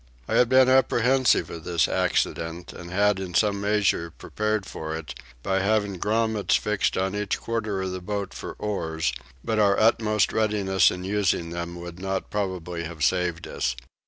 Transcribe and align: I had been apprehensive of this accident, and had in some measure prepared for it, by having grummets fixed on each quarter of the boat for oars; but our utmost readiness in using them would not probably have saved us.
I 0.27 0.33
had 0.33 0.49
been 0.49 0.67
apprehensive 0.67 1.51
of 1.51 1.63
this 1.63 1.87
accident, 1.87 2.73
and 2.73 2.89
had 2.89 3.19
in 3.19 3.35
some 3.35 3.61
measure 3.61 4.09
prepared 4.09 4.65
for 4.65 4.95
it, 4.95 5.13
by 5.43 5.59
having 5.59 5.99
grummets 5.99 6.55
fixed 6.55 6.97
on 6.97 7.13
each 7.13 7.39
quarter 7.39 7.83
of 7.83 7.91
the 7.91 8.01
boat 8.01 8.33
for 8.33 8.53
oars; 8.53 9.13
but 9.43 9.59
our 9.59 9.79
utmost 9.79 10.33
readiness 10.33 10.89
in 10.89 11.03
using 11.03 11.51
them 11.51 11.75
would 11.75 11.99
not 11.99 12.31
probably 12.31 12.83
have 12.85 13.03
saved 13.03 13.47
us. 13.47 13.75